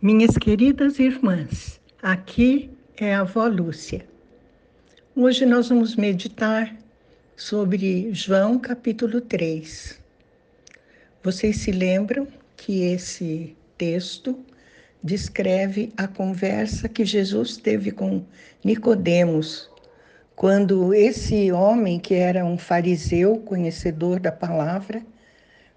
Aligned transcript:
Minhas 0.00 0.36
queridas 0.36 0.98
irmãs, 0.98 1.80
aqui 2.02 2.70
é 2.98 3.14
a 3.14 3.20
avó 3.20 3.46
Lúcia. 3.46 4.06
Hoje 5.16 5.46
nós 5.46 5.70
vamos 5.70 5.96
meditar 5.96 6.76
sobre 7.34 8.12
João 8.12 8.58
capítulo 8.58 9.22
3. 9.22 9.98
Vocês 11.22 11.56
se 11.60 11.72
lembram 11.72 12.28
que 12.58 12.82
esse 12.82 13.56
texto 13.78 14.38
descreve 15.02 15.90
a 15.96 16.06
conversa 16.06 16.90
que 16.90 17.06
Jesus 17.06 17.56
teve 17.56 17.90
com 17.90 18.22
Nicodemos, 18.62 19.70
quando 20.34 20.92
esse 20.92 21.50
homem 21.50 21.98
que 21.98 22.12
era 22.12 22.44
um 22.44 22.58
fariseu, 22.58 23.38
conhecedor 23.38 24.20
da 24.20 24.30
palavra, 24.30 25.02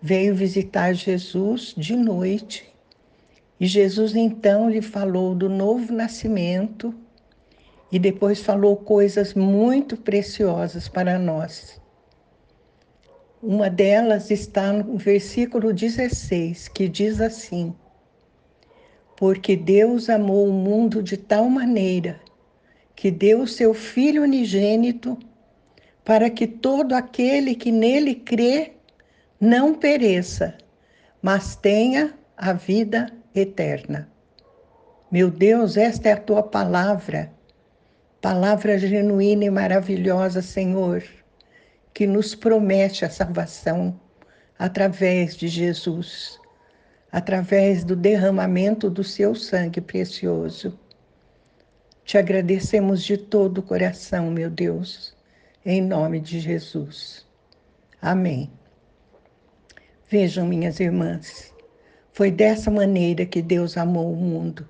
veio 0.00 0.34
visitar 0.34 0.94
Jesus 0.94 1.74
de 1.76 1.94
noite 1.94 2.74
e 3.58 3.66
Jesus 3.66 4.14
então 4.14 4.68
lhe 4.68 4.82
falou 4.82 5.34
do 5.34 5.48
novo 5.48 5.92
nascimento 5.92 6.94
e 7.90 7.98
depois 7.98 8.42
falou 8.42 8.76
coisas 8.76 9.32
muito 9.32 9.96
preciosas 9.96 10.88
para 10.88 11.18
nós. 11.18 11.80
Uma 13.42 13.70
delas 13.70 14.30
está 14.30 14.72
no 14.72 14.96
versículo 14.96 15.72
16, 15.72 16.68
que 16.68 16.88
diz 16.88 17.20
assim: 17.20 17.74
Porque 19.16 19.56
Deus 19.56 20.10
amou 20.10 20.48
o 20.48 20.52
mundo 20.52 21.02
de 21.02 21.16
tal 21.16 21.48
maneira 21.48 22.20
que 22.94 23.10
deu 23.10 23.42
o 23.42 23.46
seu 23.46 23.72
Filho 23.72 24.22
unigênito 24.22 25.18
para 26.04 26.30
que 26.30 26.46
todo 26.46 26.94
aquele 26.94 27.54
que 27.54 27.70
nele 27.70 28.14
crê 28.14 28.72
não 29.40 29.74
pereça, 29.74 30.56
mas 31.20 31.54
tenha 31.56 32.14
a 32.36 32.52
vida 32.52 33.15
eterna. 33.40 34.08
Meu 35.10 35.30
Deus, 35.30 35.76
esta 35.76 36.08
é 36.08 36.12
a 36.12 36.20
tua 36.20 36.42
palavra, 36.42 37.32
palavra 38.20 38.78
genuína 38.78 39.44
e 39.44 39.50
maravilhosa, 39.50 40.42
Senhor, 40.42 41.04
que 41.94 42.06
nos 42.06 42.34
promete 42.34 43.04
a 43.04 43.10
salvação 43.10 43.98
através 44.58 45.36
de 45.36 45.48
Jesus, 45.48 46.40
através 47.12 47.84
do 47.84 47.94
derramamento 47.94 48.90
do 48.90 49.04
seu 49.04 49.34
sangue 49.34 49.80
precioso. 49.80 50.78
Te 52.04 52.18
agradecemos 52.18 53.02
de 53.02 53.16
todo 53.16 53.58
o 53.58 53.62
coração, 53.62 54.30
meu 54.30 54.50
Deus, 54.50 55.16
em 55.64 55.82
nome 55.82 56.20
de 56.20 56.40
Jesus. 56.40 57.26
Amém. 58.00 58.50
Vejam, 60.08 60.46
minhas 60.46 60.78
irmãs, 60.78 61.52
foi 62.16 62.30
dessa 62.30 62.70
maneira 62.70 63.26
que 63.26 63.42
Deus 63.42 63.76
amou 63.76 64.10
o 64.10 64.16
mundo, 64.16 64.66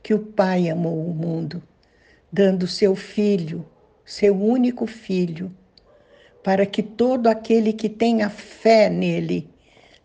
que 0.00 0.14
o 0.14 0.20
Pai 0.20 0.68
amou 0.68 1.10
o 1.10 1.12
mundo, 1.12 1.60
dando 2.32 2.68
seu 2.68 2.94
Filho, 2.94 3.66
seu 4.04 4.40
único 4.40 4.86
Filho, 4.86 5.50
para 6.40 6.64
que 6.64 6.80
todo 6.80 7.26
aquele 7.26 7.72
que 7.72 7.88
tenha 7.88 8.30
fé 8.30 8.88
nele, 8.88 9.50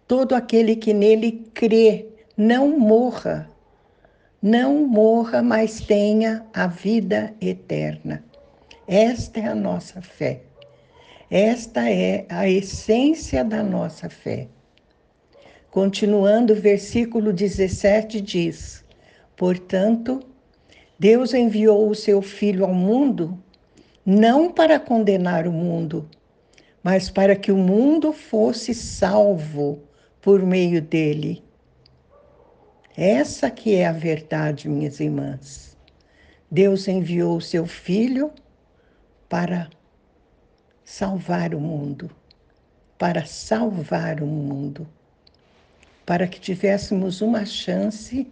todo 0.07 0.33
aquele 0.33 0.75
que 0.75 0.95
nele 0.95 1.47
crê, 1.53 2.07
não 2.35 2.79
morra, 2.79 3.47
não 4.41 4.83
morra, 4.87 5.43
mas 5.43 5.79
tenha 5.79 6.43
a 6.51 6.65
vida 6.65 7.35
eterna. 7.39 8.25
Esta 8.87 9.41
é 9.41 9.45
a 9.45 9.53
nossa 9.53 10.01
fé. 10.01 10.41
Esta 11.29 11.87
é 11.87 12.25
a 12.29 12.49
essência 12.49 13.45
da 13.45 13.61
nossa 13.61 14.09
fé. 14.09 14.47
Continuando 15.73 16.53
o 16.53 16.55
versículo 16.55 17.33
17 17.33 18.21
diz: 18.21 18.85
Portanto, 19.35 20.19
Deus 20.99 21.33
enviou 21.33 21.89
o 21.89 21.95
seu 21.95 22.21
Filho 22.21 22.63
ao 22.63 22.71
mundo 22.71 23.41
não 24.05 24.51
para 24.51 24.79
condenar 24.79 25.47
o 25.47 25.51
mundo, 25.51 26.07
mas 26.83 27.09
para 27.09 27.35
que 27.35 27.51
o 27.51 27.57
mundo 27.57 28.13
fosse 28.13 28.71
salvo 28.71 29.81
por 30.21 30.43
meio 30.43 30.79
dele. 30.79 31.43
Essa 32.95 33.49
que 33.49 33.73
é 33.73 33.87
a 33.87 33.91
verdade, 33.91 34.69
minhas 34.69 34.99
irmãs. 34.99 35.75
Deus 36.51 36.87
enviou 36.87 37.37
o 37.37 37.41
seu 37.41 37.65
Filho 37.65 38.29
para 39.27 39.71
salvar 40.85 41.55
o 41.55 41.59
mundo, 41.59 42.11
para 42.95 43.25
salvar 43.25 44.21
o 44.21 44.27
mundo 44.27 44.87
para 46.05 46.27
que 46.27 46.39
tivéssemos 46.39 47.21
uma 47.21 47.45
chance 47.45 48.27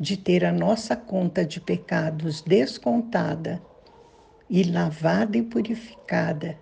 de 0.00 0.16
ter 0.16 0.44
a 0.44 0.52
nossa 0.52 0.96
conta 0.96 1.44
de 1.44 1.60
pecados 1.60 2.40
descontada 2.40 3.60
e 4.48 4.62
lavada 4.62 5.36
e 5.36 5.42
purificada 5.42 6.56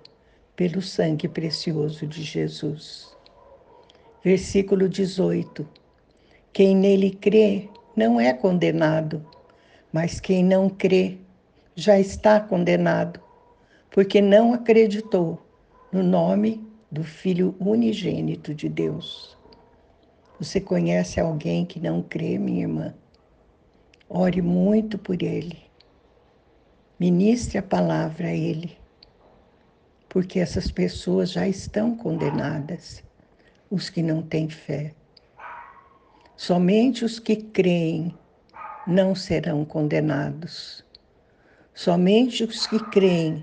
pelo 0.56 0.80
sangue 0.80 1.28
precioso 1.28 2.06
de 2.06 2.22
Jesus. 2.22 3.14
Versículo 4.24 4.88
18: 4.88 5.68
Quem 6.52 6.74
nele 6.74 7.10
crê 7.10 7.68
não 7.94 8.20
é 8.20 8.32
condenado, 8.32 9.24
mas 9.92 10.18
quem 10.18 10.42
não 10.42 10.68
crê 10.68 11.18
já 11.74 12.00
está 12.00 12.40
condenado, 12.40 13.20
porque 13.90 14.20
não 14.20 14.54
acreditou 14.54 15.38
no 15.92 16.02
nome 16.02 16.66
do 16.90 17.04
Filho 17.04 17.54
unigênito 17.60 18.54
de 18.54 18.68
Deus. 18.68 19.36
Você 20.38 20.60
conhece 20.60 21.18
alguém 21.18 21.64
que 21.64 21.80
não 21.80 22.02
crê, 22.02 22.36
minha 22.36 22.60
irmã? 22.60 22.94
Ore 24.06 24.42
muito 24.42 24.98
por 24.98 25.22
ele. 25.22 25.62
Ministre 27.00 27.56
a 27.56 27.62
palavra 27.62 28.28
a 28.28 28.34
ele. 28.34 28.76
Porque 30.10 30.38
essas 30.38 30.70
pessoas 30.70 31.32
já 31.32 31.48
estão 31.48 31.96
condenadas, 31.96 33.02
os 33.70 33.88
que 33.88 34.02
não 34.02 34.20
têm 34.20 34.50
fé. 34.50 34.94
Somente 36.36 37.02
os 37.02 37.18
que 37.18 37.36
creem 37.36 38.14
não 38.86 39.14
serão 39.14 39.64
condenados. 39.64 40.84
Somente 41.72 42.44
os 42.44 42.66
que 42.66 42.78
creem 42.90 43.42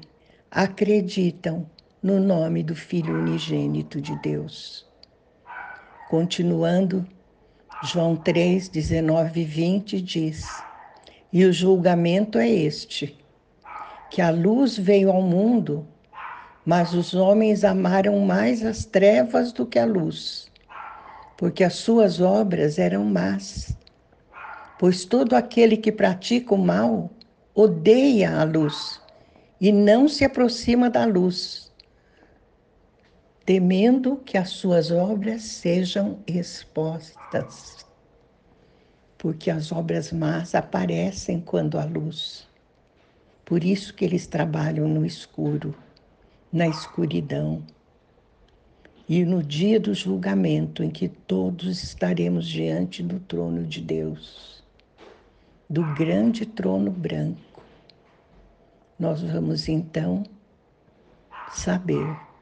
acreditam 0.52 1.68
no 2.04 2.20
nome 2.20 2.62
do 2.62 2.76
Filho 2.76 3.20
unigênito 3.20 4.00
de 4.00 4.16
Deus. 4.22 4.93
Continuando, 6.14 7.04
João 7.86 8.16
3, 8.16 8.70
19 8.70 9.42
e 9.42 9.46
20 9.46 10.00
diz: 10.00 10.48
E 11.34 11.44
o 11.44 11.52
julgamento 11.52 12.38
é 12.38 12.48
este: 12.48 13.18
que 14.12 14.22
a 14.22 14.30
luz 14.30 14.78
veio 14.78 15.10
ao 15.10 15.24
mundo, 15.24 15.88
mas 16.64 16.94
os 16.94 17.16
homens 17.16 17.64
amaram 17.64 18.20
mais 18.20 18.64
as 18.64 18.86
trevas 18.86 19.52
do 19.52 19.66
que 19.66 19.80
a 19.80 19.86
luz, 19.86 20.52
porque 21.36 21.64
as 21.64 21.74
suas 21.74 22.22
obras 22.22 22.78
eram 22.78 23.04
más. 23.06 23.76
Pois 24.78 25.06
todo 25.06 25.34
aquele 25.34 25.78
que 25.78 25.92
pratica 25.92 26.54
o 26.54 26.60
mal 26.60 27.10
odeia 27.56 28.40
a 28.40 28.44
luz 28.44 29.02
e 29.60 29.72
não 29.72 30.08
se 30.08 30.24
aproxima 30.24 30.92
da 30.92 31.06
luz 31.06 31.63
temendo 33.46 34.18
que 34.18 34.38
as 34.38 34.50
suas 34.50 34.90
obras 34.92 35.44
sejam 35.44 36.20
expostas. 36.26 37.86
Porque 39.18 39.50
as 39.50 39.72
obras 39.72 40.12
más 40.12 40.56
aparecem 40.56 41.40
quando 41.40 41.78
há 41.78 41.86
luz. 41.86 42.48
Por 43.46 43.64
isso 43.64 43.94
que 43.94 44.06
eles 44.06 44.28
trabalham 44.28 44.88
no 44.88 45.06
escuro, 45.06 45.76
na 46.52 46.68
escuridão. 46.68 47.64
E 49.08 49.26
no 49.26 49.44
dia 49.44 49.80
do 49.80 49.94
julgamento, 49.94 50.82
em 50.82 50.90
que 50.90 51.10
todos 51.10 51.84
estaremos 51.84 52.48
diante 52.48 53.04
do 53.04 53.20
trono 53.20 53.66
de 53.66 53.82
Deus, 53.82 54.64
do 55.70 55.84
grande 55.94 56.46
trono 56.46 56.90
branco, 56.90 57.62
nós 58.98 59.22
vamos 59.22 59.68
então 59.68 60.24
saber 61.52 62.33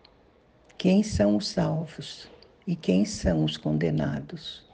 quem 0.81 1.03
são 1.03 1.35
os 1.35 1.47
salvos 1.47 2.27
e 2.65 2.75
quem 2.75 3.05
são 3.05 3.43
os 3.43 3.55
condenados. 3.55 4.65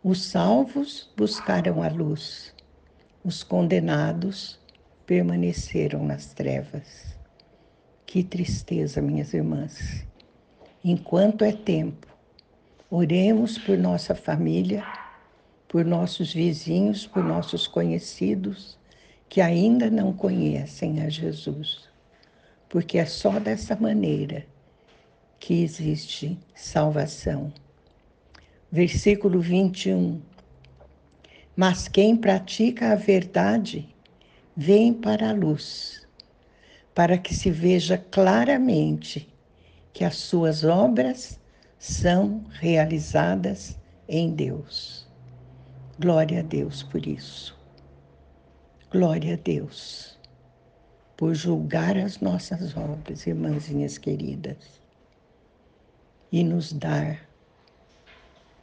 Os 0.00 0.22
salvos 0.22 1.12
buscaram 1.16 1.82
a 1.82 1.88
luz, 1.88 2.54
os 3.24 3.42
condenados 3.42 4.60
permaneceram 5.06 6.04
nas 6.04 6.32
trevas. 6.34 7.18
Que 8.06 8.22
tristeza, 8.22 9.02
minhas 9.02 9.34
irmãs. 9.34 10.06
Enquanto 10.84 11.42
é 11.42 11.50
tempo, 11.50 12.06
oremos 12.88 13.58
por 13.58 13.76
nossa 13.76 14.14
família, 14.14 14.86
por 15.66 15.84
nossos 15.84 16.32
vizinhos, 16.32 17.08
por 17.08 17.24
nossos 17.24 17.66
conhecidos 17.66 18.78
que 19.28 19.40
ainda 19.40 19.90
não 19.90 20.12
conhecem 20.12 21.02
a 21.02 21.08
Jesus, 21.08 21.88
porque 22.68 22.98
é 22.98 23.04
só 23.04 23.40
dessa 23.40 23.74
maneira 23.74 24.46
que 25.38 25.62
existe 25.62 26.38
salvação. 26.54 27.52
Versículo 28.70 29.40
21. 29.40 30.20
Mas 31.56 31.88
quem 31.88 32.16
pratica 32.16 32.92
a 32.92 32.94
verdade 32.94 33.88
vem 34.56 34.92
para 34.92 35.30
a 35.30 35.32
luz, 35.32 36.06
para 36.94 37.16
que 37.18 37.34
se 37.34 37.50
veja 37.50 37.96
claramente 37.96 39.28
que 39.92 40.04
as 40.04 40.16
suas 40.16 40.64
obras 40.64 41.38
são 41.78 42.44
realizadas 42.50 43.78
em 44.08 44.32
Deus. 44.32 45.08
Glória 45.98 46.40
a 46.40 46.42
Deus 46.42 46.82
por 46.82 47.06
isso. 47.06 47.58
Glória 48.90 49.34
a 49.34 49.36
Deus 49.36 50.18
por 51.16 51.34
julgar 51.34 51.96
as 51.96 52.20
nossas 52.20 52.76
obras, 52.76 53.26
irmãzinhas 53.26 53.98
queridas, 53.98 54.77
e 56.30 56.44
nos 56.44 56.72
dar 56.72 57.28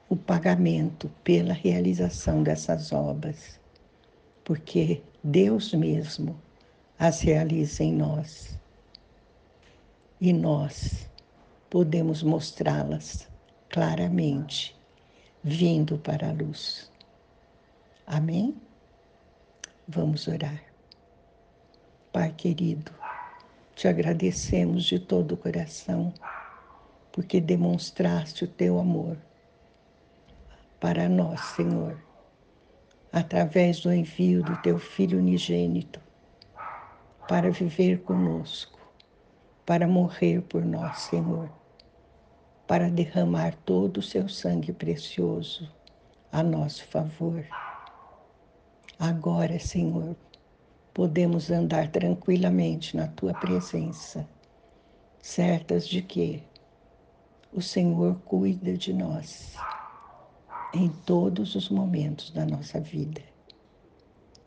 o 0.07 0.15
pagamento 0.15 1.09
pela 1.23 1.53
realização 1.53 2.43
dessas 2.43 2.91
obras, 2.91 3.59
porque 4.43 5.01
Deus 5.23 5.73
mesmo 5.73 6.39
as 6.99 7.21
realiza 7.21 7.83
em 7.83 7.93
nós. 7.93 8.57
E 10.21 10.31
nós 10.31 11.09
podemos 11.69 12.23
mostrá-las 12.23 13.27
claramente, 13.69 14.75
vindo 15.43 15.97
para 15.97 16.29
a 16.29 16.33
luz. 16.33 16.89
Amém? 18.07 18.55
Vamos 19.87 20.27
orar. 20.27 20.61
Pai 22.13 22.31
querido, 22.31 22.91
te 23.75 23.87
agradecemos 23.87 24.85
de 24.85 24.99
todo 24.99 25.33
o 25.33 25.37
coração, 25.37 26.13
porque 27.15 27.39
demonstraste 27.39 28.43
o 28.43 28.47
teu 28.47 28.77
amor 28.77 29.17
para 30.81 31.07
nós, 31.07 31.39
Senhor, 31.55 31.97
através 33.09 33.79
do 33.79 33.93
envio 33.93 34.43
do 34.43 34.57
teu 34.57 34.77
Filho 34.77 35.19
unigênito, 35.19 36.01
para 37.25 37.49
viver 37.49 38.01
conosco, 38.01 38.77
para 39.65 39.87
morrer 39.87 40.41
por 40.41 40.65
nós, 40.65 41.03
Senhor, 41.03 41.49
para 42.67 42.89
derramar 42.89 43.55
todo 43.63 43.99
o 43.99 44.03
seu 44.03 44.27
sangue 44.27 44.73
precioso 44.73 45.73
a 46.33 46.43
nosso 46.43 46.85
favor. 46.87 47.45
Agora, 48.99 49.57
Senhor, 49.57 50.17
podemos 50.93 51.49
andar 51.49 51.87
tranquilamente 51.87 52.97
na 52.97 53.07
tua 53.07 53.33
presença, 53.33 54.27
certas 55.21 55.87
de 55.87 56.01
que 56.01 56.43
o 57.55 57.61
Senhor 57.61 58.19
cuida 58.25 58.73
de 58.73 58.91
nós 58.91 59.55
em 60.73 60.89
todos 60.89 61.55
os 61.55 61.69
momentos 61.69 62.29
da 62.31 62.45
nossa 62.45 62.81
vida. 62.81 63.21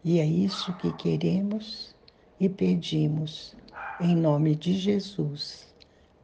E 0.04 0.20
é 0.20 0.26
isso 0.26 0.74
que 0.74 0.92
queremos 0.92 1.94
e 2.38 2.50
pedimos 2.50 3.56
em 3.98 4.14
nome 4.14 4.54
de 4.54 4.74
Jesus. 4.74 5.74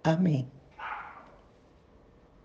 Amém. 0.02 0.53